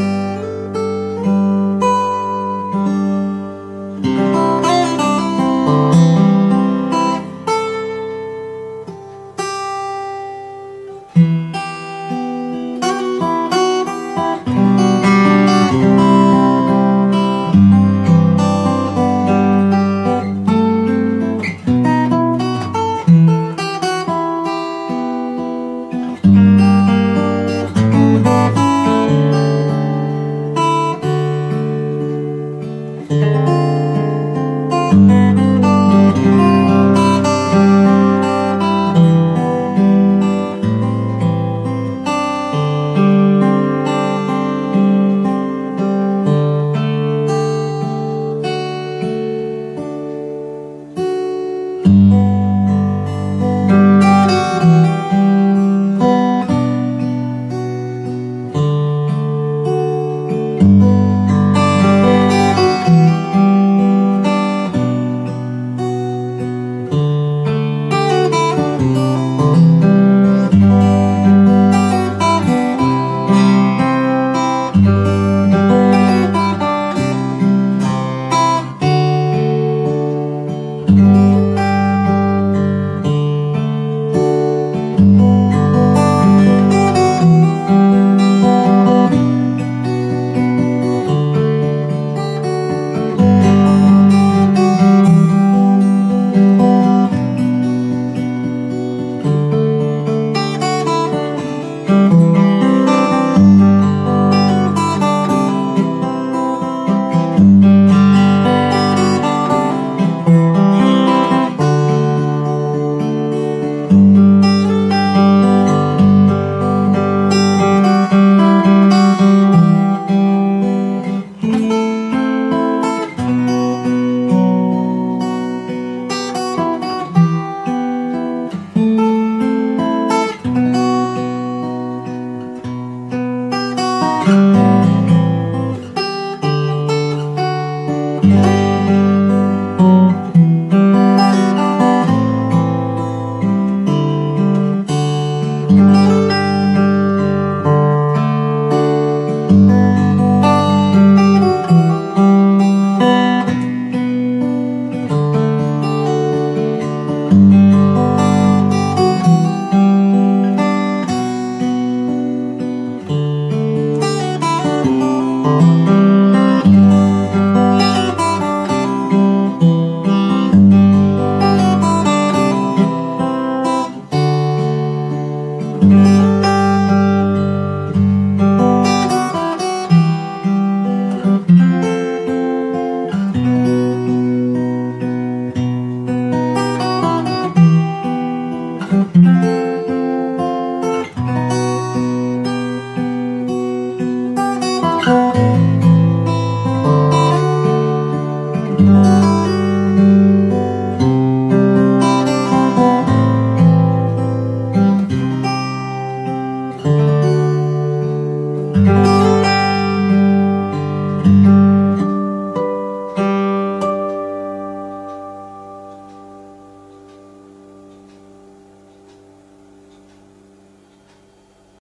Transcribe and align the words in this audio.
you. 0.00 0.05